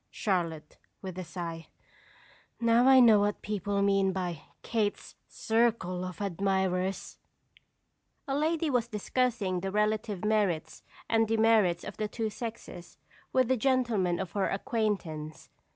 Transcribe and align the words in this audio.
"Charlotte 0.09 0.79
(with 1.03 1.15
a 1.19 1.23
sigh). 1.23 1.67
Now 2.59 2.87
I 2.87 2.99
know 2.99 3.19
what 3.19 3.43
people 3.43 3.83
mean 3.83 4.11
by 4.11 4.41
Kate's 4.63 5.13
circle 5.27 6.03
of 6.03 6.19
admirers!" 6.19 7.19
A 8.27 8.35
lady 8.35 8.71
was 8.71 8.87
discussing 8.87 9.59
the 9.59 9.69
relative 9.69 10.25
merits 10.25 10.81
and 11.07 11.27
demerits 11.27 11.83
of 11.83 11.97
the 11.97 12.07
two 12.07 12.31
sexes 12.31 12.97
with 13.31 13.51
a 13.51 13.57
gentleman 13.57 14.19
of 14.19 14.31
her 14.31 14.49
acquaintance. 14.49 15.49